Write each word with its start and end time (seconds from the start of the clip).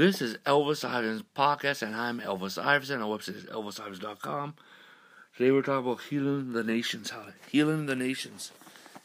This 0.00 0.22
is 0.22 0.38
Elvis 0.46 0.82
Iverson's 0.82 1.24
podcast, 1.36 1.82
and 1.82 1.94
I'm 1.94 2.20
Elvis 2.20 2.56
Iverson. 2.56 3.02
Our 3.02 3.18
website 3.18 3.36
is 3.36 3.44
elvisivers.com. 3.44 4.54
Today 5.36 5.50
we're 5.50 5.60
talking 5.60 5.86
about 5.86 6.00
healing 6.08 6.54
the 6.54 6.64
nations. 6.64 7.10
Hallelujah. 7.10 7.34
Healing 7.50 7.84
the 7.84 7.94
nations. 7.94 8.50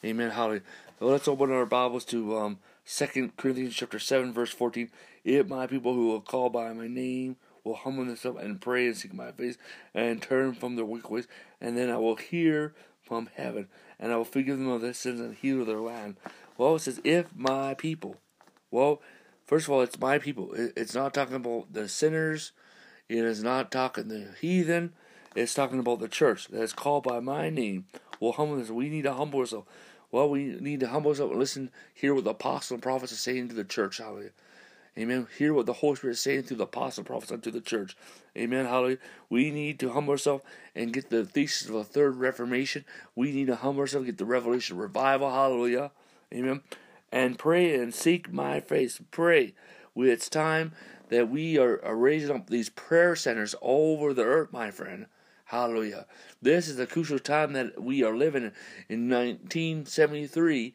Amen. 0.06 0.32
Hallelujah. 0.32 0.62
So 0.98 1.08
let's 1.08 1.28
open 1.28 1.52
our 1.52 1.66
Bibles 1.66 2.06
to 2.06 2.38
um, 2.38 2.60
2 2.88 3.34
Corinthians 3.36 3.76
chapter 3.76 4.00
7, 4.00 4.32
verse 4.32 4.52
14. 4.52 4.90
If 5.26 5.50
my 5.50 5.68
people 5.68 5.94
who 5.94 6.08
will 6.08 6.22
call 6.22 6.50
by 6.50 6.72
my 6.72 6.88
name 6.88 7.36
will 7.66 7.76
humble 7.76 8.06
themselves 8.06 8.40
and 8.42 8.62
pray 8.62 8.88
and 8.88 8.96
seek 8.96 9.14
my 9.14 9.34
face 9.34 9.58
and 9.94 10.22
turn 10.22 10.54
from 10.54 10.78
their 10.78 10.86
wicked 10.86 11.12
ways, 11.12 11.28
and 11.60 11.78
then 11.78 11.90
I 11.90 11.98
will 11.98 12.16
hear 12.16 12.74
from 13.02 13.28
heaven, 13.36 13.68
and 14.00 14.14
I 14.14 14.16
will 14.16 14.24
forgive 14.24 14.60
them 14.60 14.70
of 14.70 14.80
their 14.80 14.94
sins 14.94 15.20
and 15.20 15.36
heal 15.36 15.66
their 15.66 15.82
land. 15.82 16.16
Well, 16.58 16.78
it 16.78 16.84
says, 16.84 17.02
if 17.04 17.36
my 17.36 17.74
people. 17.74 18.16
Well, 18.72 19.02
First 19.46 19.68
of 19.68 19.74
all, 19.74 19.82
it's 19.82 20.00
my 20.00 20.18
people. 20.18 20.54
It's 20.56 20.96
not 20.96 21.14
talking 21.14 21.36
about 21.36 21.72
the 21.72 21.88
sinners. 21.88 22.52
It 23.08 23.20
is 23.20 23.44
not 23.44 23.72
talking 23.72 24.08
the 24.08 24.30
heathen. 24.42 24.94
It's 25.36 25.54
talking 25.54 25.80
about 25.80 26.00
the 26.00 26.08
church 26.08 26.48
that 26.48 26.62
is 26.62 26.74
called 26.74 27.04
by 27.04 27.20
my 27.20 27.50
name. 27.50 27.86
Well, 28.20 28.32
humble 28.32 28.60
us. 28.60 28.72
We 28.72 28.90
need 28.90 29.04
to 29.04 29.14
humble 29.14 29.42
ourselves. 29.42 29.68
Well, 30.12 30.30
we 30.30 30.58
need 30.60 30.80
to 30.80 30.88
humble 30.88 31.10
ourselves 31.10 31.32
and 31.32 31.40
listen, 31.40 31.72
hear 31.94 32.16
what 32.16 32.24
the 32.24 32.32
apostles 32.32 32.72
and 32.72 32.82
prophets 32.82 33.12
are 33.12 33.18
saying 33.18 33.50
to 33.50 33.56
the 33.56 33.64
church. 33.64 33.98
Hallelujah. 33.98 34.32
Amen. 34.98 35.28
Hear 35.38 35.54
what 35.54 35.66
the 35.66 35.74
Holy 35.74 35.96
Spirit 35.96 36.14
is 36.14 36.22
saying 36.22 36.44
through 36.44 36.58
the 36.58 36.64
apostles 36.64 37.00
and 37.00 37.06
prophets 37.06 37.32
unto 37.32 37.52
the 37.52 37.62
church. 37.62 37.96
Amen. 38.36 38.66
Hallelujah. 38.66 38.98
We 39.30 39.52
need 39.52 39.78
to 39.80 39.92
humble 39.92 40.14
ourselves 40.14 40.44
and 40.74 40.94
get 40.94 41.10
the 41.10 41.26
thesis 41.26 41.68
of 41.70 41.76
a 41.76 41.84
third 41.84 42.16
reformation. 42.16 42.86
We 43.14 43.32
need 43.32 43.48
to 43.48 43.58
humble 43.58 43.82
ourselves, 43.82 44.08
and 44.08 44.14
get 44.14 44.18
the 44.18 44.26
revelation 44.26 44.78
revival. 44.78 45.30
Hallelujah. 45.30 45.92
Amen 46.34 46.62
and 47.16 47.40
pray 47.40 47.74
and 47.74 47.94
seek 47.94 48.32
my 48.32 48.60
face. 48.60 49.00
Pray. 49.10 49.54
It's 49.96 50.28
time 50.28 50.74
that 51.08 51.30
we 51.30 51.58
are, 51.58 51.80
raising 51.96 52.36
up 52.36 52.50
these 52.50 52.70
prayer 52.70 53.16
centers 53.16 53.54
all 53.54 53.94
over 53.94 54.14
the 54.14 54.26
earth, 54.26 54.52
my 54.52 54.70
friend. 54.70 55.06
Hallelujah. 55.46 56.08
This 56.42 56.68
is 56.68 56.76
the 56.76 56.86
crucial 56.86 57.20
time 57.20 57.54
that 57.54 57.82
we 57.82 58.04
are 58.04 58.18
living 58.18 58.44
in. 58.44 58.52
In 58.90 59.10
1973, 59.10 60.74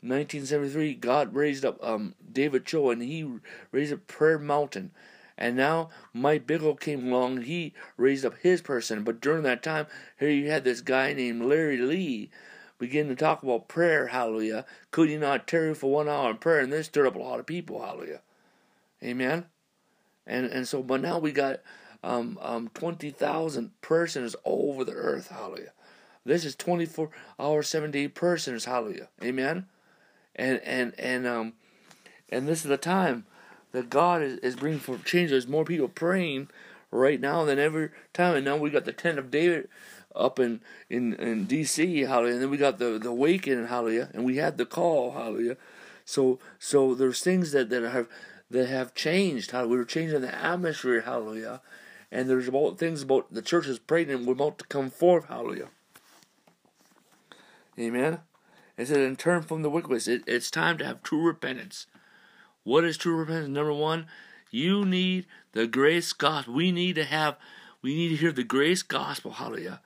1973, 0.00 0.94
God 0.94 1.34
raised 1.34 1.64
up 1.66 1.78
um, 1.84 2.14
David 2.32 2.64
Cho 2.64 2.88
and 2.88 3.02
he 3.02 3.30
raised 3.70 3.92
up 3.92 4.06
Prayer 4.06 4.38
Mountain. 4.38 4.92
And 5.36 5.56
now 5.56 5.90
Mike 6.14 6.46
Bickle 6.46 6.80
came 6.80 7.12
along 7.12 7.36
and 7.36 7.44
he 7.44 7.74
raised 7.98 8.24
up 8.24 8.38
his 8.38 8.62
person. 8.62 9.04
But 9.04 9.20
during 9.20 9.42
that 9.42 9.62
time, 9.62 9.86
here 10.18 10.30
you 10.30 10.48
had 10.48 10.64
this 10.64 10.80
guy 10.80 11.12
named 11.12 11.42
Larry 11.42 11.76
Lea 11.76 12.30
begin 12.78 13.08
to 13.08 13.14
talk 13.14 13.42
about 13.42 13.68
prayer, 13.68 14.08
hallelujah. 14.08 14.64
Could 14.90 15.10
you 15.10 15.18
not 15.18 15.46
tarry 15.46 15.74
for 15.74 15.90
one 15.90 16.08
hour 16.08 16.30
in 16.30 16.36
prayer? 16.38 16.60
And 16.60 16.72
this 16.72 16.86
stirred 16.86 17.06
up 17.06 17.16
a 17.16 17.18
lot 17.18 17.40
of 17.40 17.46
people, 17.46 17.80
hallelujah. 17.80 18.20
Amen. 19.02 19.46
And 20.26 20.46
and 20.46 20.68
so, 20.68 20.82
but 20.82 21.00
now 21.00 21.18
we 21.18 21.32
got 21.32 21.60
um, 22.04 22.38
um, 22.40 22.70
20,000 22.74 23.70
persons 23.80 24.34
all 24.44 24.72
over 24.72 24.84
the 24.84 24.92
earth, 24.92 25.28
hallelujah. 25.28 25.72
This 26.24 26.44
is 26.44 26.54
24 26.56 27.10
hour, 27.38 27.62
7 27.62 27.90
day 27.90 28.08
persons, 28.08 28.64
hallelujah. 28.64 29.08
Amen. 29.22 29.66
And, 30.34 30.60
and, 30.64 30.94
and, 30.98 31.26
um, 31.26 31.52
and 32.28 32.48
this 32.48 32.62
is 32.62 32.68
the 32.68 32.76
time 32.76 33.26
that 33.72 33.90
God 33.90 34.22
is, 34.22 34.38
is 34.38 34.56
bringing 34.56 34.80
for 34.80 34.98
change. 34.98 35.30
There's 35.30 35.48
more 35.48 35.64
people 35.64 35.88
praying 35.88 36.48
right 36.90 37.20
now 37.20 37.44
than 37.44 37.58
ever 37.58 37.92
time. 38.12 38.36
And 38.36 38.44
now 38.44 38.56
we 38.56 38.70
got 38.70 38.84
the 38.84 38.92
tent 38.92 39.18
of 39.18 39.30
David 39.30 39.68
up 40.14 40.38
in 40.38 40.60
in 40.88 41.14
in 41.14 41.44
D.C. 41.44 42.00
Hallelujah, 42.00 42.34
and 42.34 42.42
then 42.42 42.50
we 42.50 42.56
got 42.56 42.78
the 42.78 42.98
the 42.98 43.08
awakening 43.08 43.66
Hallelujah, 43.66 44.10
and 44.14 44.24
we 44.24 44.36
had 44.36 44.58
the 44.58 44.66
call 44.66 45.12
Hallelujah. 45.12 45.56
So 46.04 46.38
so 46.58 46.94
there's 46.94 47.22
things 47.22 47.52
that 47.52 47.70
that 47.70 47.82
have 47.82 48.08
that 48.50 48.68
have 48.68 48.94
changed. 48.94 49.50
How 49.50 49.66
we 49.66 49.76
were 49.76 49.84
changing 49.84 50.20
the 50.20 50.34
atmosphere 50.34 51.02
Hallelujah, 51.02 51.60
and 52.10 52.28
there's 52.28 52.48
about 52.48 52.78
things 52.78 53.02
about 53.02 53.32
the 53.32 53.42
church 53.42 53.66
is 53.66 53.78
praying 53.78 54.10
and 54.10 54.26
we're 54.26 54.34
about 54.34 54.58
to 54.58 54.66
come 54.66 54.90
forth 54.90 55.26
Hallelujah. 55.26 55.68
Amen. 57.78 58.20
It 58.76 58.88
said, 58.88 59.00
"And 59.00 59.18
turn 59.18 59.42
from 59.42 59.62
the 59.62 59.70
wickedness." 59.70 60.08
It, 60.08 60.22
it's 60.26 60.50
time 60.50 60.78
to 60.78 60.84
have 60.84 61.02
true 61.02 61.22
repentance. 61.22 61.86
What 62.64 62.84
is 62.84 62.96
true 62.96 63.16
repentance? 63.16 63.48
Number 63.48 63.72
one, 63.72 64.06
you 64.50 64.84
need 64.84 65.26
the 65.52 65.66
grace 65.66 66.12
gospel. 66.12 66.54
We 66.54 66.72
need 66.72 66.94
to 66.96 67.04
have. 67.04 67.36
We 67.80 67.94
need 67.94 68.10
to 68.10 68.16
hear 68.16 68.32
the 68.32 68.44
grace 68.44 68.82
gospel. 68.82 69.32
Hallelujah. 69.32 69.80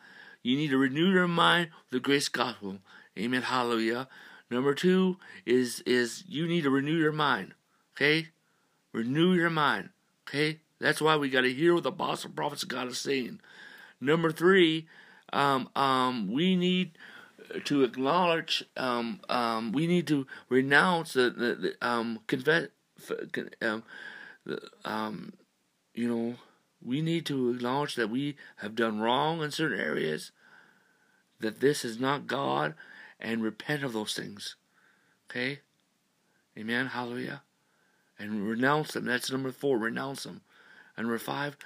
You 0.46 0.56
need 0.56 0.70
to 0.70 0.78
renew 0.78 1.10
your 1.10 1.26
mind 1.26 1.70
with 1.90 1.90
the 1.90 1.98
grace 1.98 2.28
gospel. 2.28 2.78
Amen. 3.18 3.42
Hallelujah. 3.42 4.06
Number 4.48 4.74
two 4.74 5.16
is 5.44 5.80
is 5.80 6.22
you 6.28 6.46
need 6.46 6.62
to 6.62 6.70
renew 6.70 6.96
your 6.96 7.10
mind. 7.10 7.54
Okay? 7.96 8.28
Renew 8.92 9.34
your 9.34 9.50
mind. 9.50 9.88
Okay? 10.28 10.60
That's 10.78 11.00
why 11.00 11.16
we 11.16 11.30
got 11.30 11.40
to 11.40 11.52
hear 11.52 11.74
what 11.74 11.82
the 11.82 11.88
apostle 11.88 12.30
prophets 12.30 12.62
of 12.62 12.68
God 12.68 12.86
is 12.86 12.98
saying. 12.98 13.40
Number 14.00 14.30
three, 14.30 14.86
um, 15.32 15.68
um, 15.74 16.30
we 16.30 16.54
need 16.54 16.92
to 17.64 17.82
acknowledge, 17.82 18.62
um, 18.76 19.22
um, 19.28 19.72
we 19.72 19.88
need 19.88 20.06
to 20.06 20.28
renounce 20.48 21.14
the, 21.14 21.30
the, 21.30 21.54
the 21.54 21.74
um, 21.84 22.20
confess, 22.28 22.68
um, 23.62 23.82
the, 24.44 24.60
um, 24.84 25.32
you 25.92 26.08
know, 26.08 26.36
we 26.80 27.02
need 27.02 27.26
to 27.26 27.50
acknowledge 27.50 27.96
that 27.96 28.10
we 28.10 28.36
have 28.58 28.76
done 28.76 29.00
wrong 29.00 29.42
in 29.42 29.50
certain 29.50 29.80
areas, 29.80 30.30
that 31.40 31.60
this 31.60 31.84
is 31.84 32.00
not 32.00 32.26
God, 32.26 32.74
and 33.20 33.42
repent 33.42 33.82
of 33.82 33.92
those 33.92 34.14
things. 34.14 34.56
Okay? 35.30 35.60
Amen. 36.58 36.86
Hallelujah. 36.86 37.42
And 38.18 38.46
renounce 38.46 38.92
them. 38.92 39.04
That's 39.04 39.30
number 39.30 39.52
four. 39.52 39.78
Renounce 39.78 40.24
them. 40.24 40.40
And 40.96 41.06
number 41.06 41.18
five 41.18 41.56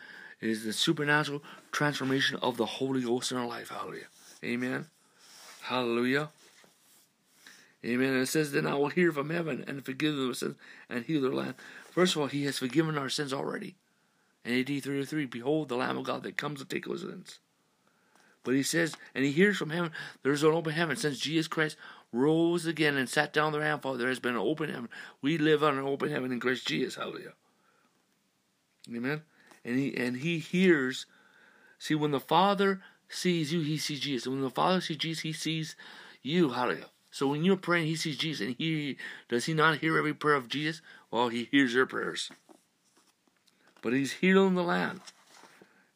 is 0.41 0.64
the 0.64 0.72
supernatural 0.72 1.42
transformation 1.70 2.38
of 2.42 2.56
the 2.56 2.66
Holy 2.66 3.03
Ghost 3.03 3.31
in 3.31 3.38
our 3.38 3.47
life. 3.47 3.69
Hallelujah. 3.69 4.06
Amen. 4.42 4.86
Hallelujah. 5.62 6.31
Amen. 7.84 8.12
And 8.12 8.22
it 8.22 8.26
says, 8.26 8.52
Then 8.52 8.66
I 8.66 8.75
will 8.75 8.88
hear 8.88 9.12
from 9.12 9.31
heaven 9.31 9.64
and 9.66 9.84
forgive 9.84 10.16
them 10.16 10.34
sins 10.34 10.56
and 10.88 11.04
heal 11.04 11.22
their 11.22 11.31
land. 11.31 11.54
First 11.91 12.14
of 12.14 12.22
all, 12.22 12.28
He 12.28 12.44
has 12.44 12.58
forgiven 12.58 12.98
our 12.98 13.08
sins 13.08 13.32
already. 13.32 13.76
In 14.44 14.58
AD 14.58 14.82
33, 14.82 15.26
behold 15.26 15.69
the 15.69 15.76
Lamb 15.76 15.98
of 15.98 16.04
God 16.04 16.22
that 16.22 16.37
comes 16.37 16.60
to 16.60 16.64
take 16.64 16.87
those 16.87 17.02
sins. 17.02 17.38
But 18.43 18.55
he 18.55 18.62
says, 18.62 18.97
and 19.15 19.25
he 19.25 19.33
hears 19.33 19.56
from 19.56 19.71
heaven, 19.71 19.93
there's 20.23 20.43
an 20.43 20.53
open 20.53 20.73
heaven. 20.73 20.97
Since 20.97 21.19
Jesus 21.19 21.47
Christ 21.47 21.77
rose 22.12 22.67
again 22.67 22.97
and 22.97 23.09
sat 23.09 23.33
down 23.33 23.53
the 23.53 23.61
hand, 23.61 23.83
Father, 23.83 23.99
there 23.99 24.09
has 24.09 24.19
been 24.19 24.34
an 24.34 24.41
open 24.41 24.71
heaven. 24.71 24.89
We 25.21 25.39
live 25.39 25.62
on 25.62 25.78
an 25.78 25.84
open 25.84 26.11
heaven 26.11 26.33
in 26.33 26.41
Christ 26.41 26.67
Jesus. 26.67 26.95
Hallelujah. 26.95 27.34
Amen. 28.95 29.23
And 29.65 29.79
he 29.79 29.97
and 29.97 30.17
he 30.17 30.39
hears. 30.39 31.06
See, 31.79 31.95
when 31.95 32.11
the 32.11 32.21
Father 32.21 32.81
sees 33.09 33.53
you, 33.53 33.61
he 33.61 33.77
sees 33.77 34.00
Jesus. 34.00 34.27
And 34.27 34.37
when 34.37 34.45
the 34.45 34.50
Father 34.50 34.81
sees 34.81 34.97
Jesus, 34.97 35.23
he 35.23 35.33
sees 35.33 35.77
you. 36.23 36.50
Hallelujah. 36.50 36.87
So 37.11 37.27
when 37.27 37.45
you're 37.45 37.56
praying, 37.56 37.87
he 37.87 37.97
sees 37.97 38.17
Jesus, 38.17 38.47
and 38.47 38.56
he 38.56 38.97
does 39.29 39.45
he 39.47 39.55
not 39.55 39.79
hear 39.79 39.99
every 39.99 40.15
prayer 40.15 40.37
of 40.37 40.49
Jesus? 40.49 40.81
Well, 41.11 41.29
he 41.29 41.49
hears 41.50 41.75
your 41.75 41.87
prayers 41.87 42.31
but 43.83 43.93
he's 43.93 44.12
healing 44.15 44.55
the 44.55 44.62
land. 44.62 45.00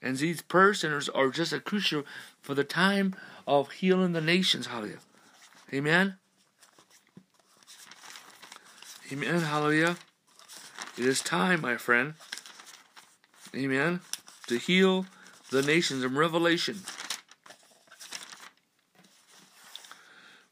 And 0.05 0.19
these 0.19 0.43
persons 0.43 1.09
are 1.09 1.31
just 1.31 1.55
a 1.55 1.59
crucial 1.59 2.05
for 2.43 2.55
the 2.55 2.63
time 2.63 3.17
of 3.47 3.71
healing 3.71 4.13
the 4.13 4.21
nations. 4.21 4.67
Hallelujah. 4.67 4.99
Amen. 5.73 6.17
Amen. 9.11 9.41
Hallelujah. 9.41 9.97
It 10.99 11.07
is 11.07 11.23
time, 11.23 11.63
my 11.63 11.79
friend. 11.79 12.15
Amen. 13.57 14.01
To 14.49 14.59
heal 14.59 15.07
the 15.51 15.63
nations 15.63 16.05
in 16.05 16.15
Revelation. 16.19 16.81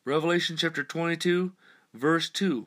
Revelation 0.06 0.56
chapter 0.56 0.82
22, 0.82 1.52
verse 1.92 2.30
2. 2.30 2.66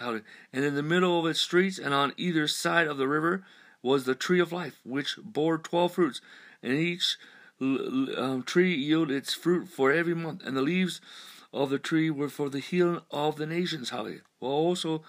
And 0.00 0.24
in 0.52 0.74
the 0.74 0.82
middle 0.82 1.20
of 1.20 1.26
its 1.26 1.40
streets 1.40 1.78
and 1.78 1.94
on 1.94 2.14
either 2.16 2.48
side 2.48 2.88
of 2.88 2.96
the 2.96 3.06
river 3.06 3.44
was 3.82 4.04
the 4.04 4.14
tree 4.14 4.40
of 4.40 4.52
life, 4.52 4.80
which 4.84 5.16
bore 5.22 5.58
twelve 5.58 5.94
fruits, 5.94 6.20
and 6.62 6.74
each 6.74 7.16
um, 7.60 8.42
tree 8.46 8.74
yielded 8.74 9.16
its 9.16 9.34
fruit 9.34 9.68
for 9.68 9.92
every 9.92 10.14
month, 10.14 10.42
and 10.44 10.56
the 10.56 10.62
leaves 10.62 11.00
of 11.52 11.70
the 11.70 11.78
tree 11.78 12.10
were 12.10 12.28
for 12.28 12.48
the 12.48 12.60
healing 12.60 13.00
of 13.10 13.36
the 13.36 13.46
nations. 13.46 13.90
Hallelujah. 13.90 14.20
Well, 14.40 14.52
also 14.52 15.02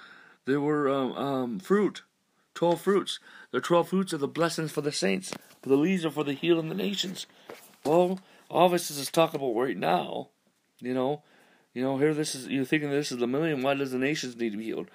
there 0.46 0.60
were 0.60 0.90
um, 0.90 1.12
um, 1.14 1.60
fruit, 1.60 2.04
twelve 2.54 2.82
fruits. 2.82 3.20
The 3.52 3.62
twelve 3.62 3.90
fruits 3.90 4.14
are 4.14 4.18
the 4.18 4.28
blessings 4.28 4.72
for 4.72 4.82
the 4.82 4.92
saints, 4.92 5.34
but 5.62 5.70
the 5.70 5.76
leaves 5.76 6.06
are 6.06 6.12
for 6.12 6.24
the 6.24 6.34
healing 6.34 6.72
of 6.72 6.78
the 6.78 6.84
nations. 6.84 7.26
Well, 7.86 8.20
all 8.50 8.70
this 8.70 8.90
is 8.92 9.10
talking 9.10 9.40
about 9.40 9.60
right 9.60 9.78
now. 9.78 10.30
You 10.80 10.94
know, 10.94 11.24
you 11.74 11.82
know, 11.82 11.98
here 11.98 12.14
this 12.14 12.34
is 12.36 12.48
you're 12.48 12.66
thinking 12.66 12.90
this 12.90 13.12
is 13.12 13.20
the 13.20 13.28
million. 13.28 13.62
Why 13.62 13.76
does 13.76 13.92
the 13.92 13.98
nations 13.98 14.36
need 14.36 14.52
to 14.52 14.58
be 14.58 14.66
healed? 14.66 14.90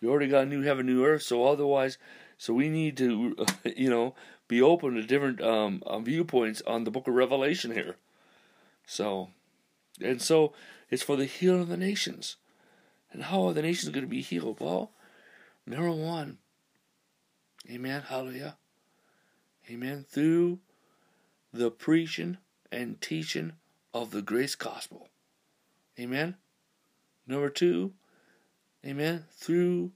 You 0.00 0.10
already 0.10 0.28
got 0.28 0.44
a 0.44 0.46
new 0.46 0.62
heaven, 0.62 0.86
new 0.86 1.04
earth. 1.04 1.22
So 1.22 1.44
otherwise, 1.46 1.98
so 2.42 2.52
we 2.52 2.68
need 2.68 2.96
to, 2.96 3.36
you 3.76 3.88
know, 3.88 4.16
be 4.48 4.60
open 4.60 4.94
to 4.94 5.02
different 5.04 5.40
um, 5.40 5.80
uh, 5.86 6.00
viewpoints 6.00 6.60
on 6.66 6.82
the 6.82 6.90
book 6.90 7.06
of 7.06 7.14
Revelation 7.14 7.70
here. 7.70 7.94
So, 8.84 9.28
and 10.00 10.20
so 10.20 10.52
it's 10.90 11.04
for 11.04 11.14
the 11.14 11.26
healing 11.26 11.60
of 11.60 11.68
the 11.68 11.76
nations. 11.76 12.34
And 13.12 13.22
how 13.22 13.46
are 13.46 13.52
the 13.52 13.62
nations 13.62 13.92
going 13.92 14.04
to 14.04 14.10
be 14.10 14.22
healed? 14.22 14.58
Well, 14.58 14.90
number 15.68 15.92
one, 15.92 16.38
Amen. 17.70 18.02
Hallelujah. 18.08 18.56
Amen. 19.70 20.04
Through 20.08 20.58
the 21.52 21.70
preaching 21.70 22.38
and 22.72 23.00
teaching 23.00 23.52
of 23.94 24.10
the 24.10 24.20
grace 24.20 24.56
gospel. 24.56 25.10
Amen. 25.96 26.34
Number 27.24 27.50
two, 27.50 27.92
amen, 28.84 29.26
through 29.30 29.92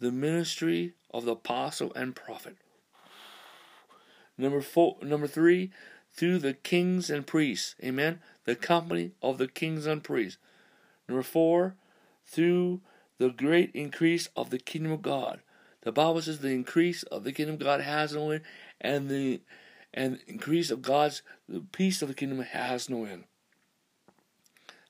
the 0.00 0.10
ministry 0.10 0.94
of 1.14 1.24
the 1.24 1.32
apostle 1.32 1.92
and 1.94 2.14
prophet. 2.14 2.56
Number 4.36 4.60
four, 4.60 4.96
number 5.00 5.28
three, 5.28 5.70
through 6.12 6.40
the 6.40 6.54
kings 6.54 7.08
and 7.08 7.26
priests. 7.26 7.76
Amen. 7.82 8.20
The 8.44 8.56
company 8.56 9.12
of 9.22 9.38
the 9.38 9.46
kings 9.46 9.86
and 9.86 10.02
priests. 10.02 10.38
Number 11.08 11.22
four, 11.22 11.76
through 12.26 12.80
the 13.18 13.30
great 13.30 13.70
increase 13.74 14.28
of 14.36 14.50
the 14.50 14.58
kingdom 14.58 14.90
of 14.90 15.02
God. 15.02 15.40
The 15.82 15.92
Bible 15.92 16.20
says 16.20 16.40
the 16.40 16.48
increase 16.48 17.04
of 17.04 17.22
the 17.24 17.32
kingdom 17.32 17.54
of 17.54 17.60
God 17.60 17.80
has 17.80 18.14
no 18.14 18.30
end, 18.30 18.42
and 18.80 19.08
the 19.08 19.40
and 19.92 20.18
increase 20.26 20.70
of 20.70 20.82
God's 20.82 21.22
the 21.48 21.60
peace 21.60 22.02
of 22.02 22.08
the 22.08 22.14
kingdom 22.14 22.40
has 22.40 22.90
no 22.90 23.04
end. 23.04 23.24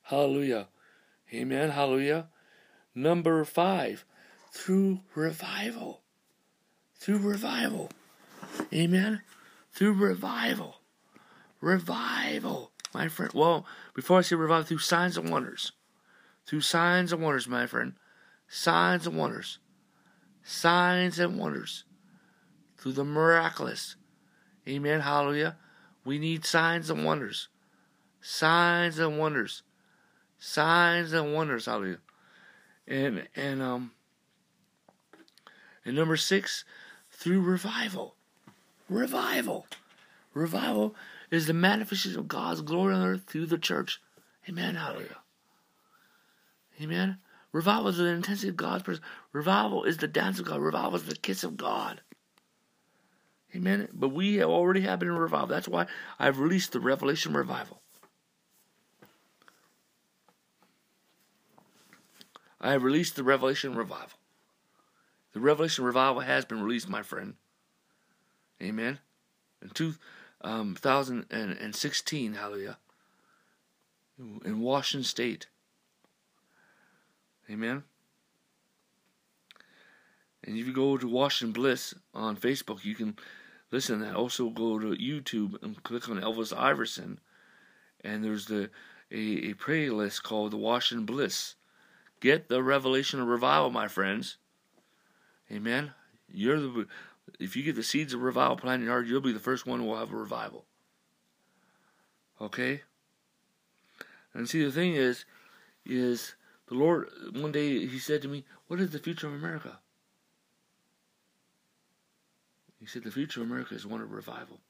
Hallelujah. 0.04 0.68
Amen. 1.32 1.70
Hallelujah. 1.70 2.28
Number 2.94 3.44
five, 3.44 4.04
through 4.52 5.00
revival. 5.14 6.03
Through 7.04 7.18
revival. 7.18 7.90
Amen. 8.72 9.20
Through 9.70 9.92
revival. 9.92 10.76
Revival, 11.60 12.70
my 12.94 13.08
friend. 13.08 13.30
Well, 13.34 13.66
before 13.92 14.20
I 14.20 14.22
say 14.22 14.36
revival, 14.36 14.64
through 14.64 14.78
signs 14.78 15.18
and 15.18 15.28
wonders. 15.28 15.72
Through 16.46 16.62
signs 16.62 17.12
and 17.12 17.22
wonders, 17.22 17.46
my 17.46 17.66
friend. 17.66 17.92
Signs 18.48 19.06
and 19.06 19.18
wonders. 19.18 19.58
Signs 20.42 21.18
and 21.18 21.38
wonders. 21.38 21.84
Through 22.78 22.92
the 22.92 23.04
miraculous. 23.04 23.96
Amen. 24.66 25.00
Hallelujah. 25.00 25.58
We 26.06 26.18
need 26.18 26.46
signs 26.46 26.88
and 26.88 27.04
wonders. 27.04 27.48
Signs 28.22 28.98
and 28.98 29.18
wonders. 29.18 29.62
Signs 30.38 31.12
and 31.12 31.34
wonders. 31.34 31.66
Hallelujah. 31.66 31.98
And 32.88 33.28
and 33.36 33.60
um 33.60 33.90
and 35.84 35.94
number 35.94 36.16
six, 36.16 36.64
through 37.16 37.40
revival. 37.40 38.16
Revival. 38.88 39.66
Revival 40.34 40.94
is 41.30 41.46
the 41.46 41.54
manifestation 41.54 42.18
of 42.18 42.28
God's 42.28 42.60
glory 42.60 42.94
on 42.94 43.06
earth 43.06 43.24
through 43.26 43.46
the 43.46 43.58
church. 43.58 44.00
Amen. 44.48 44.74
Hallelujah. 44.74 45.18
Amen. 46.82 47.18
Revival 47.52 47.88
is 47.88 47.98
the 47.98 48.06
intensity 48.06 48.48
of 48.48 48.56
God's 48.56 48.82
presence. 48.82 49.06
Revival 49.32 49.84
is 49.84 49.98
the 49.98 50.08
dance 50.08 50.38
of 50.40 50.46
God. 50.46 50.60
Revival 50.60 50.96
is 50.96 51.06
the 51.06 51.14
kiss 51.14 51.44
of 51.44 51.56
God. 51.56 52.00
Amen. 53.54 53.88
But 53.92 54.08
we 54.08 54.36
have 54.36 54.50
already 54.50 54.80
have 54.80 54.98
been 54.98 55.08
in 55.08 55.16
revival. 55.16 55.46
That's 55.46 55.68
why 55.68 55.86
I've 56.18 56.40
released 56.40 56.72
the 56.72 56.80
Revelation 56.80 57.32
Revival. 57.34 57.80
I 62.60 62.72
have 62.72 62.82
released 62.82 63.14
the 63.14 63.22
Revelation 63.22 63.76
Revival. 63.76 64.18
The 65.34 65.40
Revelation 65.40 65.84
Revival 65.84 66.22
has 66.22 66.44
been 66.44 66.62
released, 66.62 66.88
my 66.88 67.02
friend. 67.02 67.34
Amen. 68.62 69.00
In 69.60 69.70
2016, 69.70 72.32
um, 72.32 72.38
hallelujah, 72.38 72.78
in 74.44 74.60
Washington 74.60 75.04
State. 75.04 75.48
Amen. 77.50 77.82
And 80.44 80.56
if 80.56 80.66
you 80.66 80.72
go 80.72 80.96
to 80.96 81.08
Washington 81.08 81.52
Bliss 81.52 81.94
on 82.14 82.36
Facebook, 82.36 82.84
you 82.84 82.94
can 82.94 83.16
listen 83.72 83.98
to 83.98 84.04
that. 84.04 84.14
Also 84.14 84.50
go 84.50 84.78
to 84.78 84.86
YouTube 84.88 85.60
and 85.62 85.82
click 85.82 86.08
on 86.08 86.20
Elvis 86.20 86.56
Iverson. 86.56 87.18
And 88.02 88.22
there's 88.22 88.46
the 88.46 88.70
a, 89.10 89.50
a 89.50 89.54
playlist 89.54 90.22
called 90.22 90.52
the 90.52 90.58
Washington 90.58 91.06
Bliss. 91.06 91.56
Get 92.20 92.48
the 92.48 92.62
revelation 92.62 93.20
of 93.20 93.26
revival, 93.26 93.70
my 93.70 93.88
friends. 93.88 94.36
Amen. 95.50 95.92
You're 96.32 96.60
the 96.60 96.86
if 97.40 97.56
you 97.56 97.62
get 97.62 97.76
the 97.76 97.82
seeds 97.82 98.12
of 98.12 98.22
revival 98.22 98.56
planted 98.56 98.82
in 98.82 98.84
your 98.84 98.94
heart, 98.94 99.06
you'll 99.06 99.20
be 99.20 99.32
the 99.32 99.38
first 99.38 99.66
one 99.66 99.80
who 99.80 99.86
will 99.86 99.98
have 99.98 100.12
a 100.12 100.16
revival. 100.16 100.64
Okay? 102.40 102.82
And 104.32 104.48
see 104.48 104.64
the 104.64 104.72
thing 104.72 104.94
is, 104.94 105.24
is 105.86 106.34
the 106.66 106.74
Lord 106.74 107.08
one 107.34 107.52
day 107.52 107.86
he 107.86 107.98
said 107.98 108.22
to 108.22 108.28
me, 108.28 108.44
What 108.66 108.80
is 108.80 108.90
the 108.90 108.98
future 108.98 109.26
of 109.26 109.34
America? 109.34 109.78
He 112.80 112.86
said 112.86 113.04
the 113.04 113.10
future 113.10 113.40
of 113.40 113.46
America 113.46 113.74
is 113.74 113.86
one 113.86 114.02
of 114.02 114.12
revival. 114.12 114.60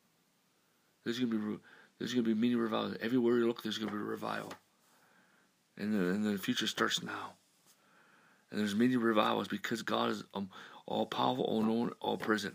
There's 1.03 1.19
gonna 1.19 1.35
be 1.35 1.59
there's 1.99 2.15
gonna 2.15 2.27
be 2.27 2.35
many 2.35 2.55
revivals. 2.55 2.97
Everywhere 3.01 3.39
you 3.39 3.47
look, 3.47 3.63
there's 3.63 3.79
gonna 3.79 3.91
be 3.91 3.99
a 3.99 4.01
revival. 4.01 4.53
And 5.77 5.93
the, 5.93 6.11
and 6.11 6.25
the 6.25 6.39
future 6.39 6.69
starts 6.69 7.03
now. 7.03 7.33
And 8.55 8.61
there's 8.61 8.77
many 8.77 8.97
revivals 8.97 9.49
because 9.49 9.83
God 9.83 10.11
is 10.11 10.23
um, 10.33 10.49
all 10.87 11.07
powerful, 11.07 11.43
all 11.43 11.65
known, 11.65 11.91
all 11.99 12.17
present. 12.17 12.55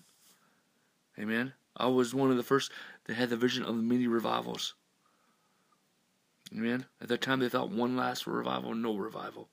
Amen. 1.20 1.52
I 1.76 1.88
was 1.88 2.16
one 2.16 2.32
of 2.32 2.38
the 2.38 2.44
first 2.44 2.72
that 3.04 3.16
had 3.16 3.30
the 3.30 3.36
vision 3.36 3.66
of 3.66 3.76
the 3.76 3.82
many 3.82 4.08
revivals. 4.08 4.76
Amen. 6.54 6.86
At 7.02 7.10
that 7.10 7.20
time, 7.20 7.42
they 7.42 7.50
thought 7.50 7.70
one 7.70 7.98
last 7.98 8.28
revival, 8.28 8.74
no 8.76 8.96
revival. 8.96 9.50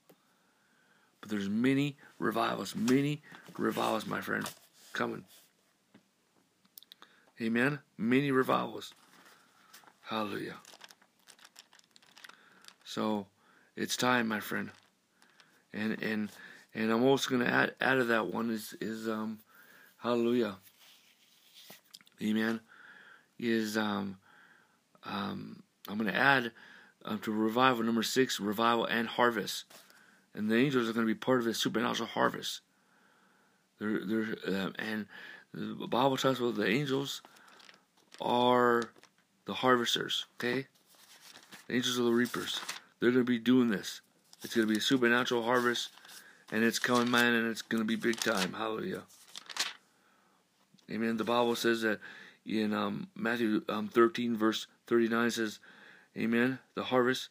But 1.19 1.31
there's 1.31 1.49
many 1.49 1.97
revivals, 2.17 2.77
many 2.77 3.21
revivals, 3.57 4.07
my 4.07 4.21
friend, 4.21 4.49
coming. 4.93 5.25
Amen. 7.41 7.79
Many 7.97 8.31
revivals. 8.31 8.93
Hallelujah. 10.03 10.55
So, 12.85 13.25
it's 13.75 13.97
time, 13.97 14.29
my 14.29 14.39
friend. 14.39 14.71
And 15.73 16.01
and 16.01 16.29
and 16.73 16.91
I'm 16.91 17.03
also 17.03 17.29
going 17.29 17.45
to 17.45 17.51
add 17.51 17.75
add 17.81 17.95
to 17.95 18.03
that 18.05 18.27
one 18.27 18.49
is 18.49 18.75
is 18.81 19.07
um, 19.07 19.39
Hallelujah. 19.97 20.57
Amen. 22.21 22.59
Is 23.39 23.77
um, 23.77 24.17
um, 25.03 25.63
I'm 25.87 25.97
going 25.97 26.11
to 26.11 26.17
add 26.17 26.51
um, 27.05 27.19
to 27.19 27.31
revival 27.31 27.83
number 27.83 28.03
six, 28.03 28.39
revival 28.39 28.85
and 28.85 29.07
harvest, 29.07 29.65
and 30.33 30.49
the 30.49 30.55
angels 30.55 30.87
are 30.87 30.93
going 30.93 31.05
to 31.05 31.13
be 31.13 31.17
part 31.17 31.39
of 31.39 31.45
the 31.45 31.53
supernatural 31.53 32.07
harvest. 32.07 32.61
They're, 33.79 33.99
they're, 34.05 34.35
uh, 34.47 34.69
and 34.79 35.07
the 35.53 35.87
Bible 35.87 36.17
talks 36.17 36.39
about 36.39 36.55
the 36.55 36.67
angels 36.67 37.21
are 38.21 38.83
the 39.45 39.53
harvesters. 39.53 40.25
Okay, 40.39 40.67
the 41.67 41.75
angels 41.75 41.99
are 41.99 42.03
the 42.03 42.11
reapers. 42.11 42.59
They're 42.99 43.11
going 43.11 43.25
to 43.25 43.29
be 43.29 43.39
doing 43.39 43.69
this. 43.69 44.01
It's 44.43 44.55
going 44.55 44.67
to 44.67 44.73
be 44.73 44.79
a 44.79 44.81
supernatural 44.81 45.43
harvest, 45.43 45.89
and 46.51 46.63
it's 46.63 46.79
coming, 46.79 47.09
man, 47.09 47.33
and 47.33 47.47
it's 47.47 47.61
going 47.61 47.81
to 47.81 47.87
be 47.87 47.95
big 47.95 48.19
time. 48.19 48.53
Hallelujah. 48.53 49.03
Amen. 50.91 51.17
The 51.17 51.23
Bible 51.23 51.55
says 51.55 51.81
that 51.81 51.99
in 52.45 52.73
um, 52.73 53.07
Matthew 53.15 53.63
um, 53.67 53.87
13, 53.89 54.37
verse 54.37 54.67
39 54.87 55.31
says, 55.31 55.59
Amen. 56.17 56.59
The 56.75 56.83
harvest, 56.83 57.29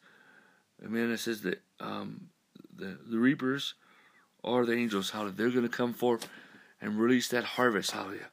Amen. 0.83 1.11
It 1.11 1.17
says 1.17 1.41
that 1.41 1.61
um, 1.79 2.29
the, 2.75 2.97
the 3.09 3.17
reapers 3.17 3.73
are 4.43 4.65
the 4.65 4.73
angels. 4.73 5.09
Hallelujah. 5.09 5.35
They're 5.35 5.49
going 5.49 5.63
to 5.63 5.69
come 5.69 5.93
forth 5.93 6.29
and 6.81 6.99
release 6.99 7.27
that 7.29 7.43
harvest. 7.43 7.91
Hallelujah. 7.91 8.29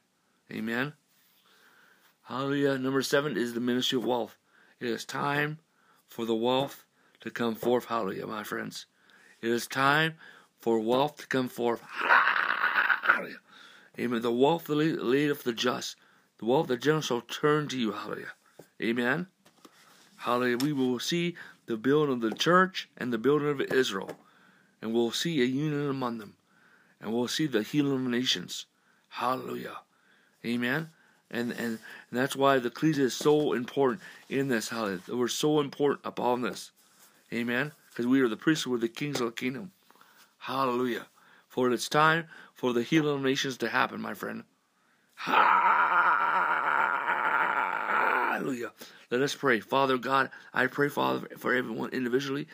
Amen. 0.51 0.93
Hallelujah. 2.23 2.77
Number 2.77 3.01
seven 3.01 3.37
is 3.37 3.53
the 3.53 3.59
ministry 3.59 3.97
of 3.97 4.05
wealth. 4.05 4.37
It 4.79 4.87
is 4.87 5.05
time 5.05 5.59
for 6.07 6.25
the 6.25 6.35
wealth 6.35 6.84
to 7.25 7.31
come 7.31 7.55
forth. 7.55 7.85
Hallelujah, 7.85 8.27
my 8.27 8.43
friends. 8.43 8.85
It 9.41 9.49
is 9.49 9.65
time 9.65 10.13
for 10.59 10.79
wealth 10.79 11.17
to 11.17 11.27
come 11.27 11.49
forth. 11.49 11.81
Hallelujah. 11.81 13.39
Amen. 13.99 14.21
The 14.21 14.31
wealth 14.31 14.65
that 14.65 14.75
leadeth 14.75 15.43
the 15.43 15.51
just, 15.51 15.95
the 16.37 16.45
wealth 16.45 16.67
the 16.67 16.77
generous 16.77 17.07
shall 17.07 17.21
turn 17.21 17.67
to 17.69 17.79
you. 17.79 17.93
Hallelujah. 17.93 18.33
Amen. 18.79 19.25
Hallelujah. 20.17 20.57
We 20.57 20.71
will 20.71 20.99
see 20.99 21.35
the 21.65 21.77
building 21.77 22.13
of 22.13 22.21
the 22.21 22.35
church 22.35 22.89
and 22.95 23.11
the 23.11 23.17
building 23.17 23.49
of 23.49 23.59
Israel. 23.59 24.11
And 24.81 24.93
we'll 24.93 25.11
see 25.11 25.41
a 25.41 25.45
union 25.45 25.89
among 25.89 26.19
them. 26.19 26.35
And 27.01 27.11
we'll 27.11 27.27
see 27.27 27.47
the 27.47 27.63
healing 27.63 28.05
of 28.05 28.11
nations. 28.11 28.67
Hallelujah. 29.09 29.77
Amen. 30.45 30.89
And, 31.31 31.53
and 31.53 31.59
and 31.59 31.79
that's 32.11 32.35
why 32.35 32.59
the 32.59 32.67
ecclesia 32.67 33.05
is 33.05 33.15
so 33.15 33.53
important 33.53 34.01
in 34.29 34.47
this. 34.47 34.69
Hallelujah. 34.69 35.01
We're 35.09 35.27
so 35.27 35.59
important 35.59 36.01
upon 36.05 36.41
this. 36.41 36.71
Amen. 37.33 37.71
Because 37.89 38.07
we 38.07 38.21
are 38.21 38.27
the 38.27 38.37
priests, 38.37 38.67
we're 38.67 38.77
the 38.77 38.87
kings 38.87 39.19
of 39.19 39.27
the 39.27 39.33
kingdom. 39.33 39.71
Hallelujah. 40.37 41.07
For 41.47 41.71
it's 41.71 41.89
time 41.89 42.25
for 42.53 42.73
the 42.73 42.83
healing 42.83 43.15
of 43.15 43.21
nations 43.21 43.57
to 43.57 43.69
happen, 43.69 44.01
my 44.01 44.13
friend. 44.13 44.43
Hallelujah. 45.15 45.53
Let 49.09 49.21
us 49.21 49.33
pray. 49.33 49.59
Father 49.61 49.97
God, 49.97 50.29
I 50.53 50.67
pray, 50.67 50.89
Father, 50.89 51.27
for 51.37 51.53
everyone 51.53 51.91
individually, 51.91 52.47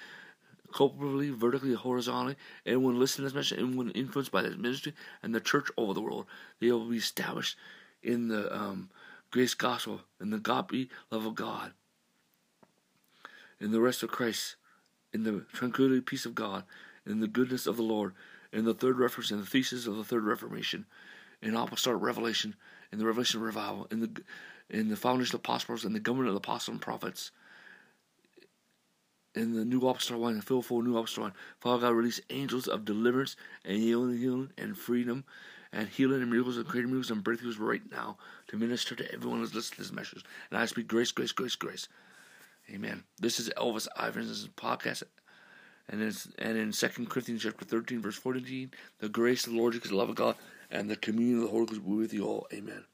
corporately, 0.72 1.34
vertically, 1.34 1.74
horizontally. 1.74 2.36
Everyone 2.66 3.00
listening 3.00 3.28
to 3.28 3.34
this 3.34 3.52
message, 3.52 3.60
everyone 3.60 3.92
influenced 3.92 4.32
by 4.32 4.42
this 4.44 4.56
ministry 4.58 4.94
and 5.24 5.34
the 5.34 5.42
church 5.42 5.70
over 5.78 5.94
the 5.94 6.02
world, 6.02 6.28
they 6.60 6.72
will 6.72 6.90
be 6.90 6.98
established 6.98 7.58
in 8.04 8.28
the 8.28 8.56
um, 8.56 8.90
grace 9.32 9.54
gospel, 9.54 10.02
in 10.20 10.30
the 10.30 10.38
godly 10.38 10.90
love 11.10 11.26
of 11.26 11.36
God, 11.36 11.74
in 13.60 13.72
the 13.72 13.82
rest 13.82 14.04
of 14.04 14.12
Christ, 14.12 14.56
in 15.14 15.24
the 15.24 15.46
tranquility, 15.54 16.02
peace 16.02 16.26
of 16.26 16.36
God, 16.36 16.64
in 17.06 17.20
the 17.20 17.28
goodness 17.28 17.68
of 17.68 17.78
the 17.78 17.84
Lord, 17.84 18.14
in 18.52 18.66
the 18.66 18.74
third 18.74 18.98
reference, 18.98 19.32
in 19.32 19.40
the 19.40 19.46
thesis 19.46 19.88
of 19.88 19.96
the 19.96 20.04
third 20.04 20.24
Reformation, 20.24 20.86
in 21.42 21.56
apostolic 21.56 22.02
revelation, 22.02 22.56
in 22.92 23.00
the 23.00 23.06
revelation 23.06 23.40
of 23.40 23.46
revival, 23.46 23.88
in 23.92 24.00
the 24.02 24.22
in 24.70 24.88
the 24.88 24.96
foundation 24.96 25.36
of 25.36 25.40
apostles, 25.40 25.84
in 25.84 25.94
the 25.94 26.00
government 26.00 26.30
of 26.30 26.34
the 26.34 26.40
apostles 26.40 26.74
and 26.74 26.82
prophets, 26.82 27.32
in 29.36 29.54
the 29.54 29.66
new 29.66 29.86
apostolic 29.88 30.22
wine, 30.22 30.36
the 30.36 30.42
full 30.42 30.82
new 30.82 30.98
apostolic 30.98 31.34
wine. 31.34 31.40
Father 31.60 31.82
God, 31.82 31.96
release 31.96 32.22
angels 32.30 32.68
of 32.68 32.86
deliverance 32.86 33.36
and 33.66 33.78
healing, 33.78 34.18
healing 34.18 34.52
and 34.58 34.78
freedom 34.78 35.26
and 35.74 35.88
healing 35.88 36.22
and 36.22 36.32
miracles 36.32 36.58
and 36.58 36.68
creating 36.68 36.92
miracles 36.92 37.12
and 37.12 37.24
breakthroughs 37.24 37.60
right 37.60 37.82
now 37.92 38.18
to 38.48 38.58
minister 38.58 38.96
to 38.96 39.14
everyone 39.14 39.40
who's 39.40 39.56
listening 39.56 39.78
to 39.78 39.82
this 39.84 39.92
message. 39.92 40.24
And 40.50 40.60
I 40.60 40.66
speak 40.66 40.88
grace, 40.88 41.12
grace, 41.12 41.32
grace, 41.32 41.56
grace. 41.56 41.88
Amen. 42.74 43.04
This 43.20 43.40
is 43.40 43.50
Elvis 43.58 43.88
Iverson's 43.98 44.48
podcast. 44.56 45.04
And, 45.90 46.02
it's, 46.02 46.30
and 46.40 46.58
in 46.58 46.72
2 46.72 46.88
Corinthians 47.08 47.44
chapter 47.44 47.66
13, 47.66 48.02
verse 48.02 48.16
14, 48.16 48.72
the 49.00 49.10
grace 49.10 49.46
of 49.46 49.52
the 49.52 49.60
Lord 49.60 49.74
Jesus, 49.74 49.90
the 49.90 49.98
love 49.98 50.10
of 50.10 50.16
God, 50.16 50.36
and 50.70 50.90
the 50.90 50.96
communion 50.96 51.38
of 51.40 51.44
the 51.44 51.50
Holy 51.50 51.66
Ghost 51.66 51.84
be 51.84 51.92
with 51.92 52.14
you 52.14 52.26
all. 52.26 52.48
Amen. 52.54 52.86